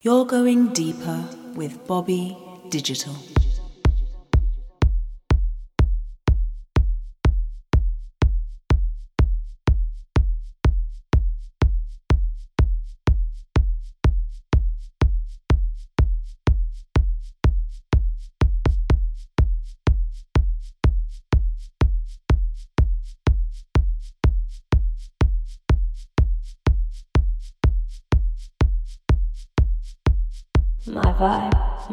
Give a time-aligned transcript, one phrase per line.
[0.00, 1.24] You're going deeper
[1.56, 2.36] with Bobby
[2.68, 3.16] Digital.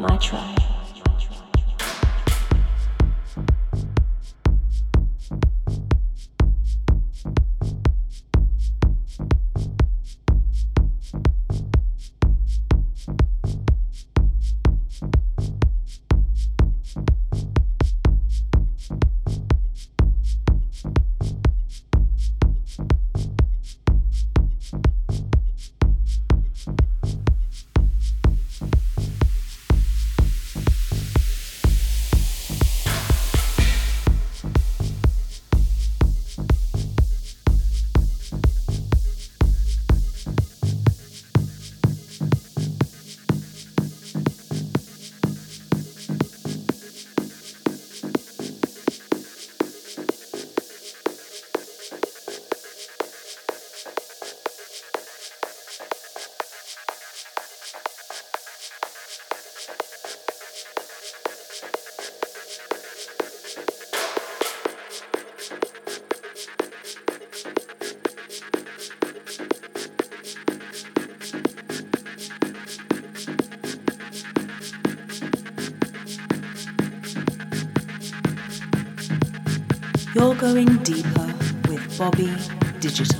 [0.08, 0.55] My tribe.
[80.56, 81.34] Going deeper
[81.68, 82.34] with Bobby
[82.80, 83.15] Digital.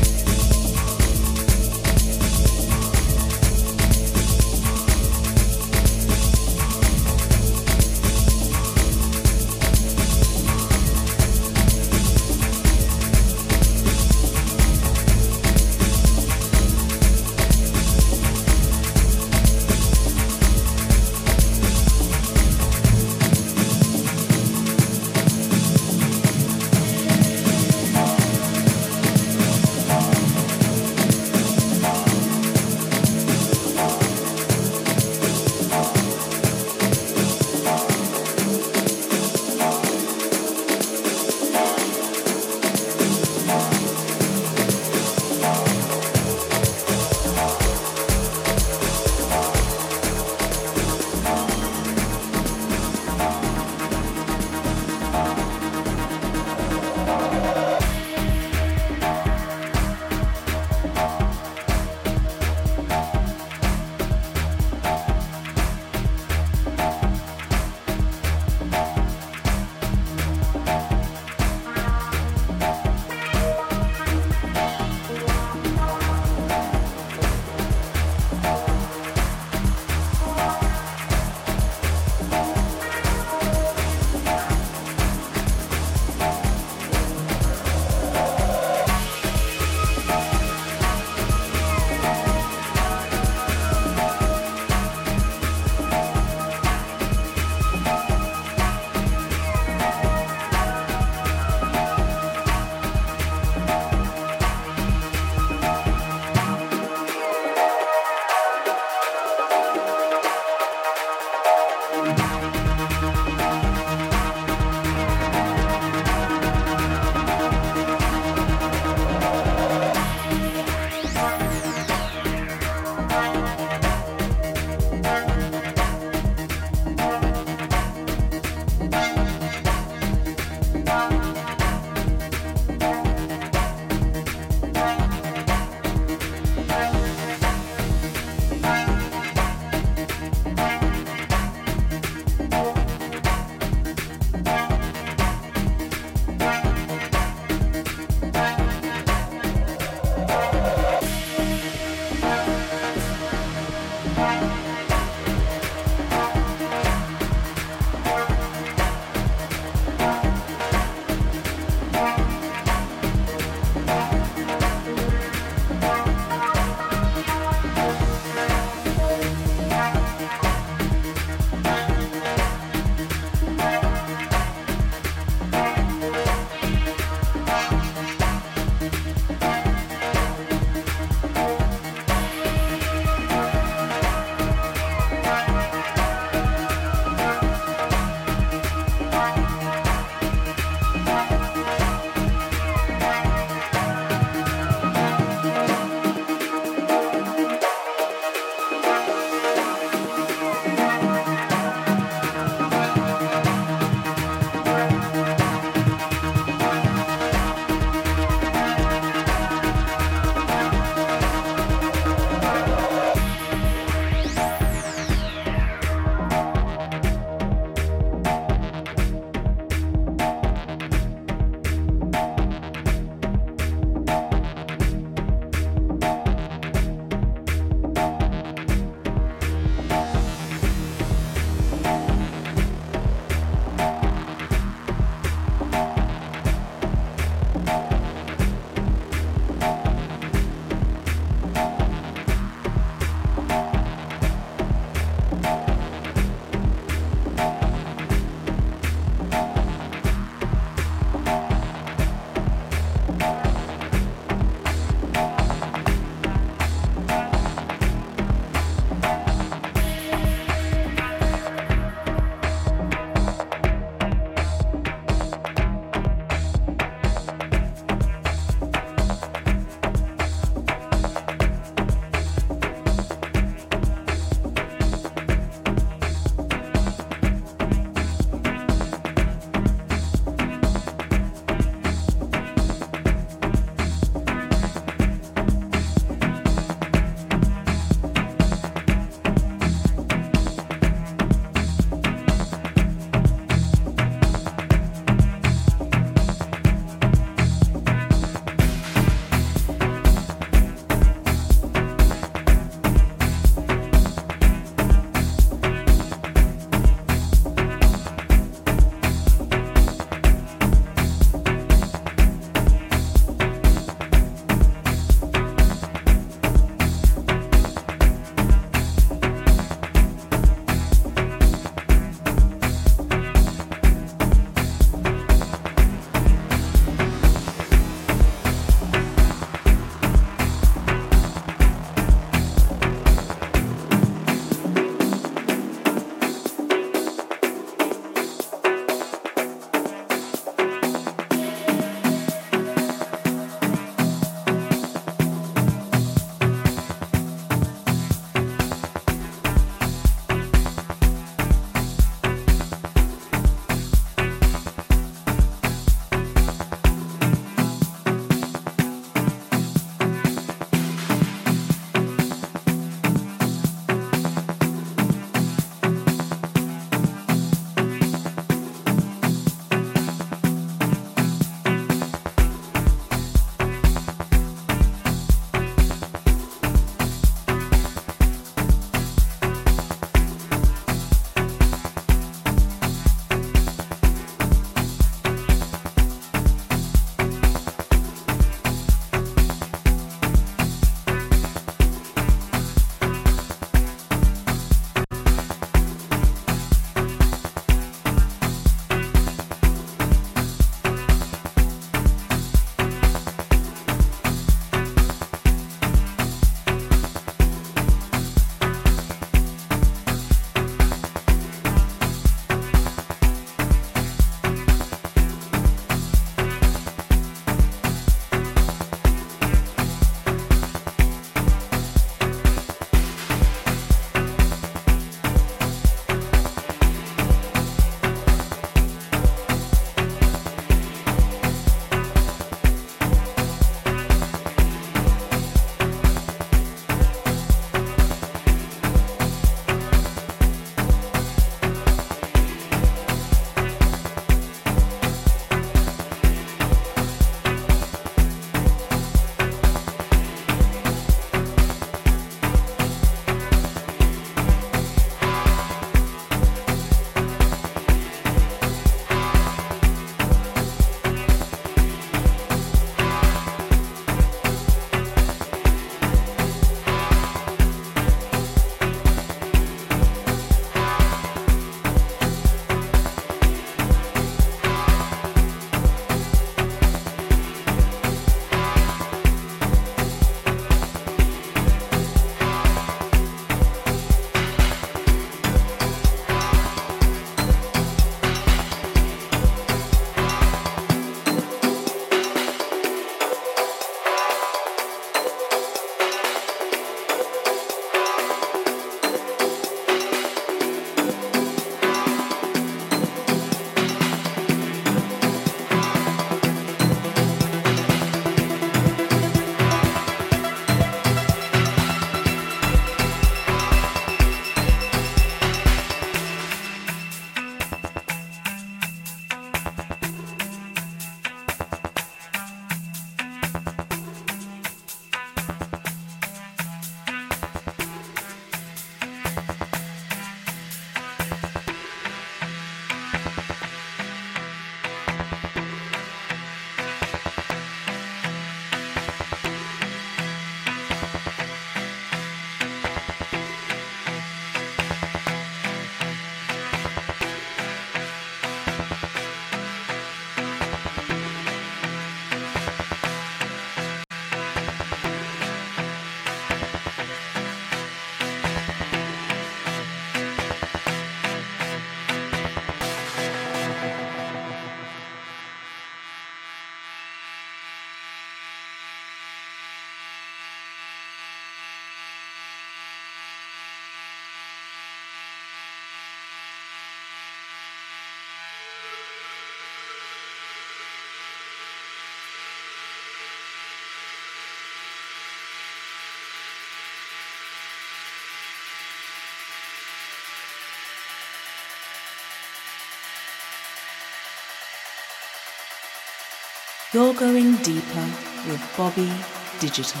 [596.90, 598.08] You're going deeper
[598.46, 599.12] with Bobby
[599.60, 600.00] Digital.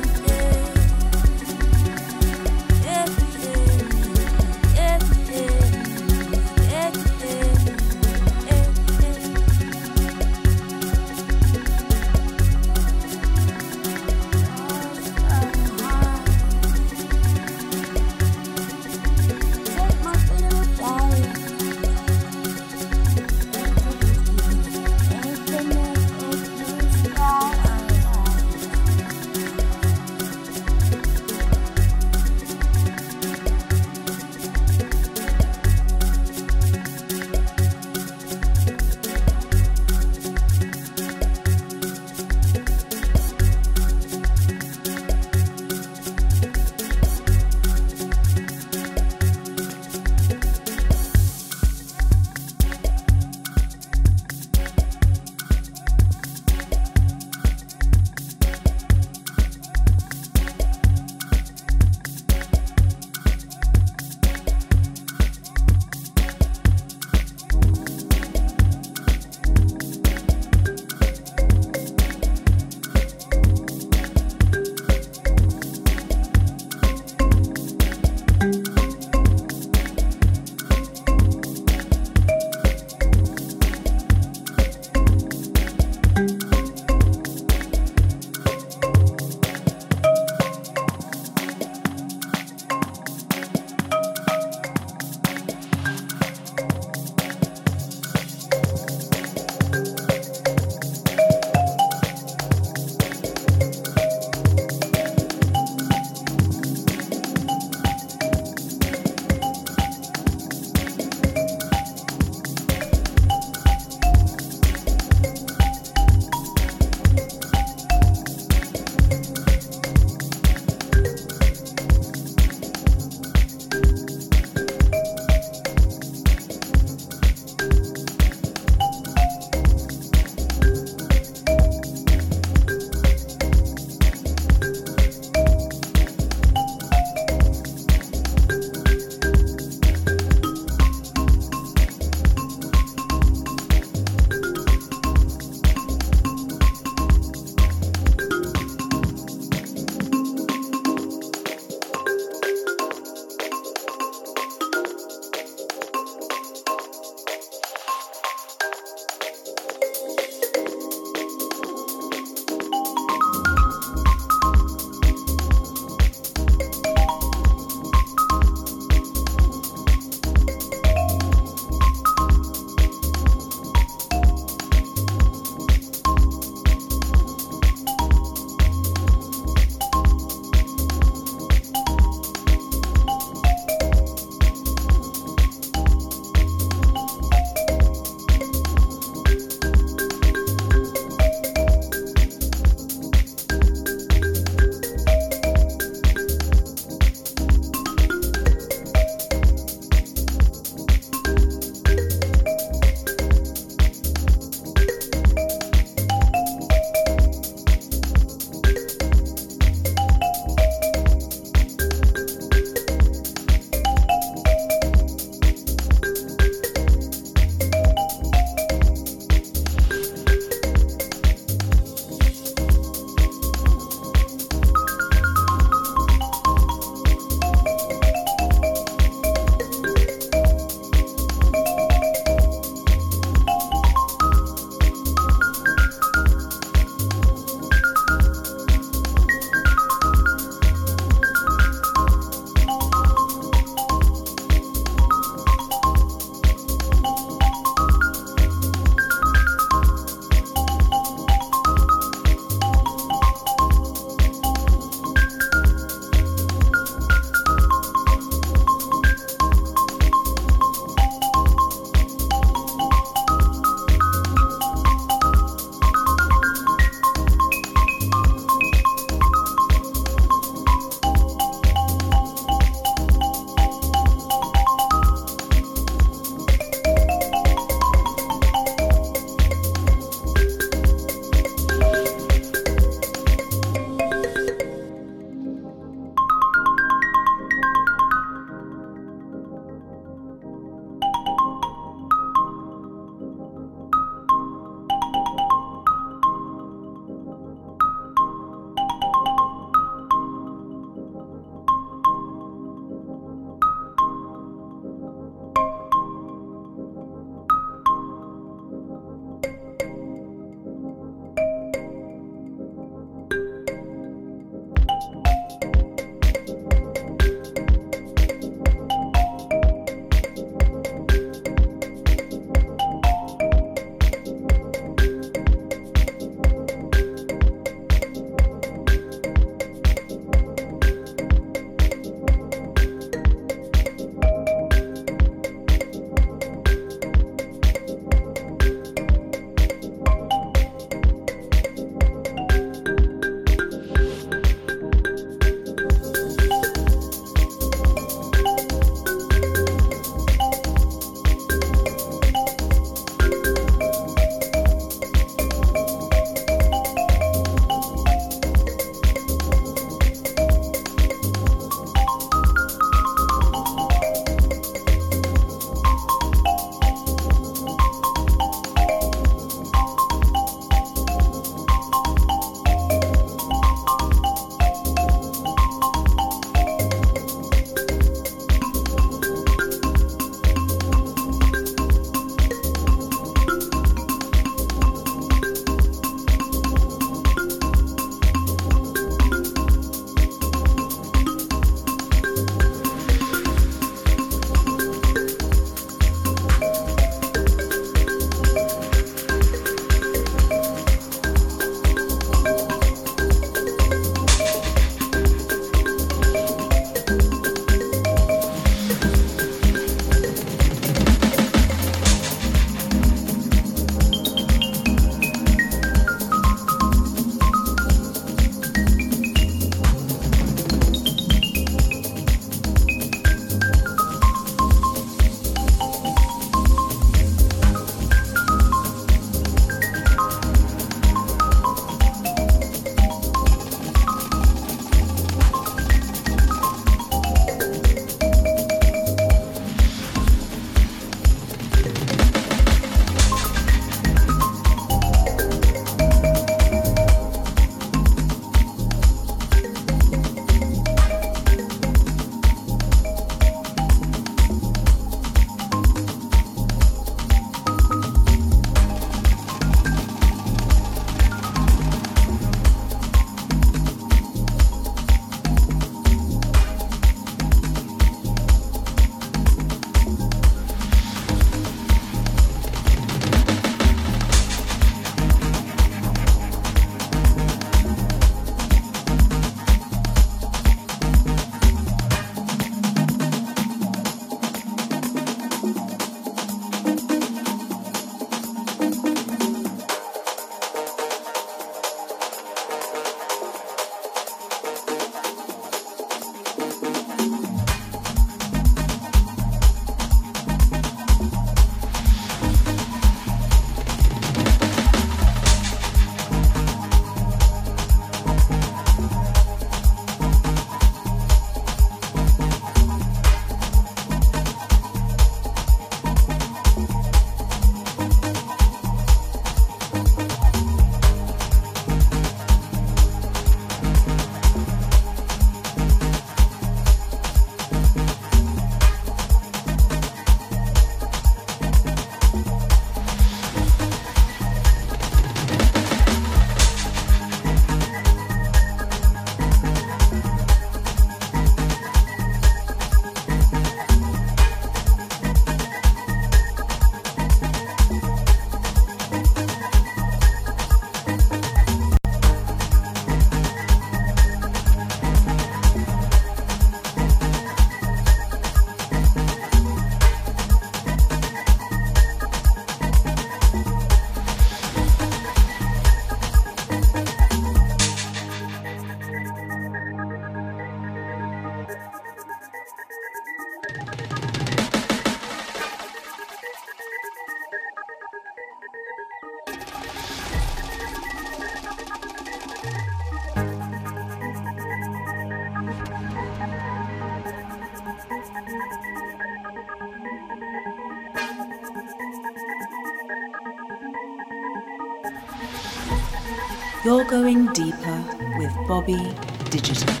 [596.91, 598.03] You're going deeper
[598.37, 599.13] with Bobby
[599.49, 600.00] Digital.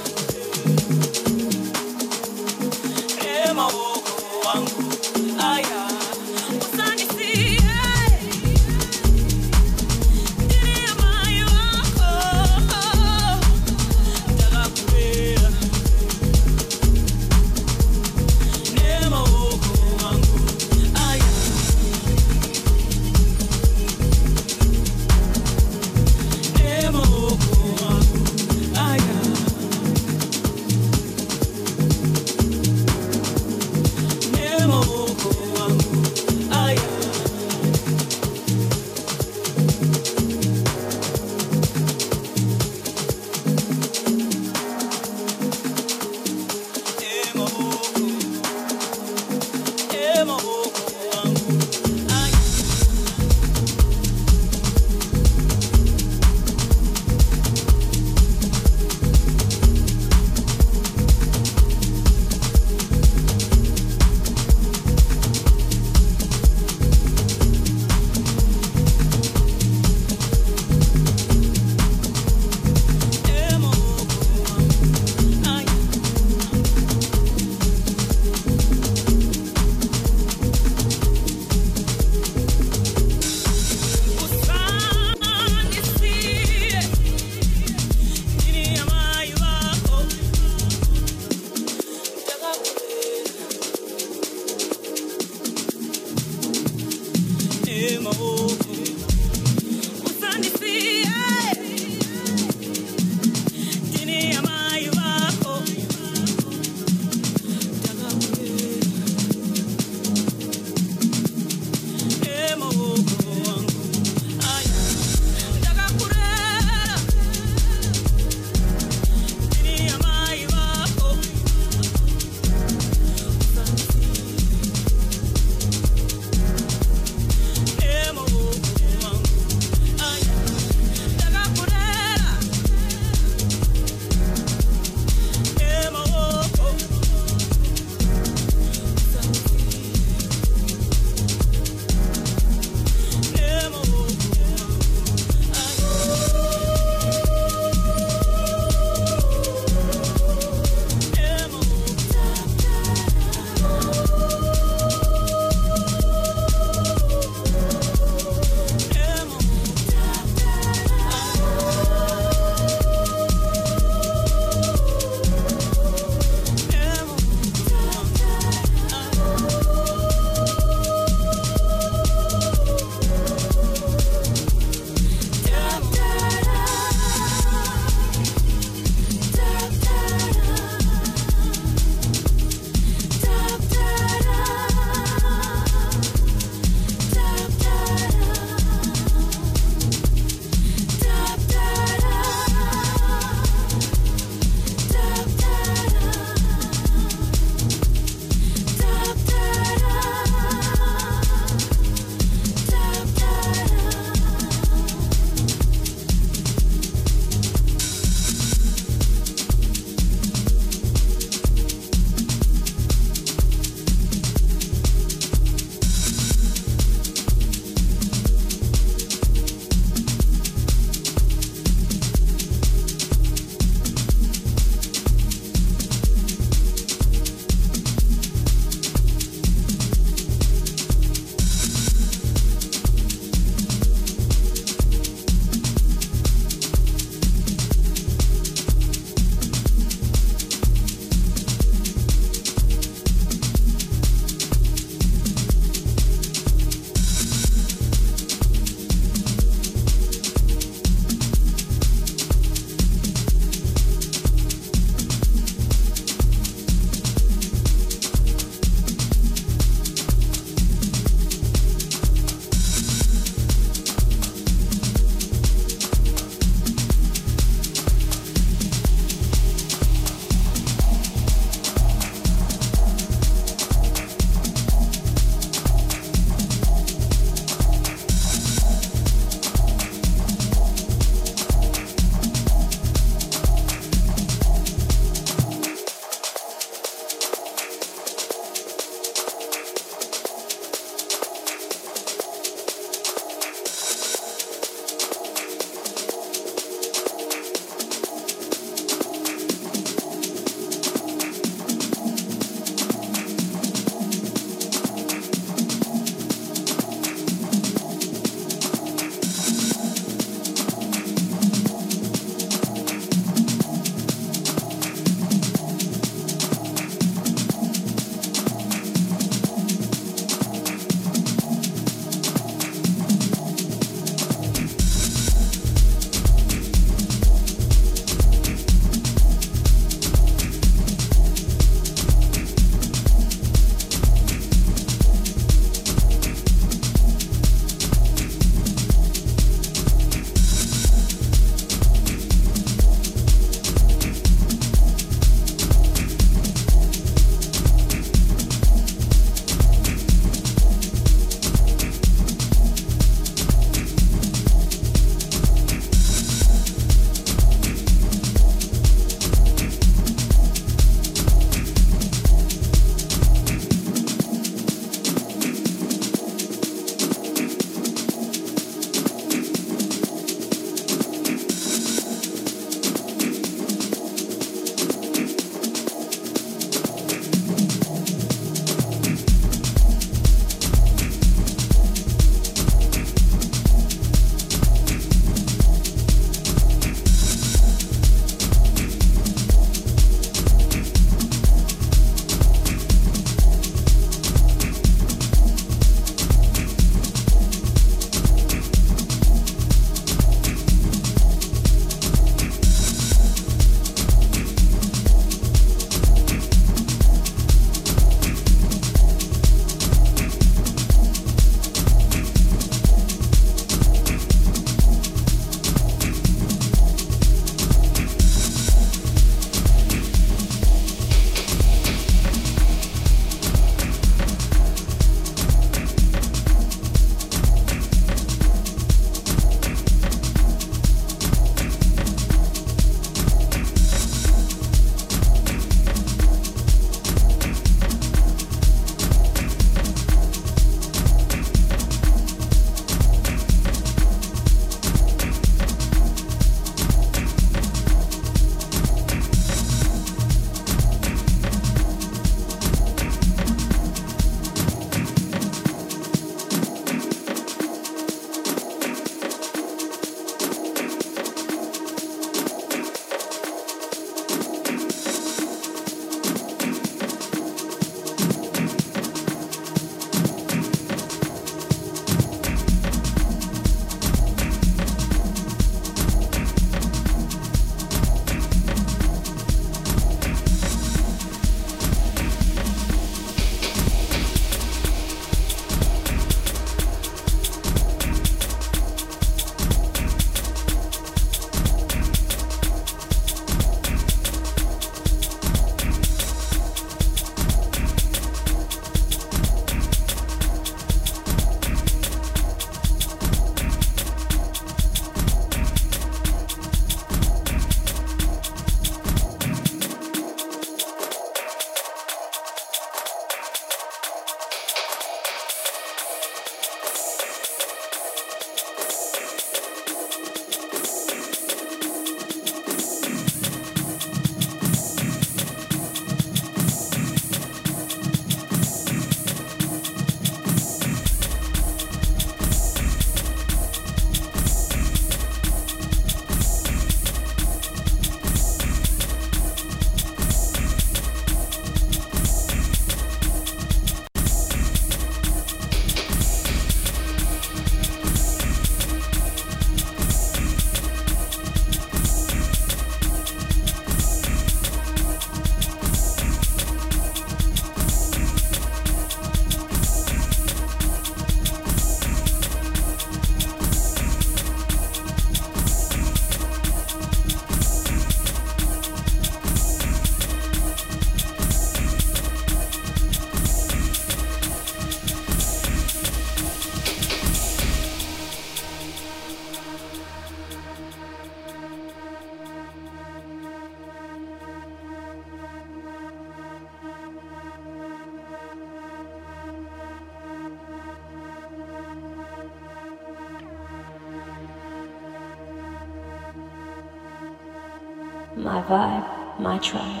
[598.71, 600.00] Vibe, my tribe.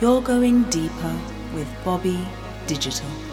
[0.00, 1.14] You're going deeper
[1.54, 2.26] with Bobby
[2.66, 3.29] Digital.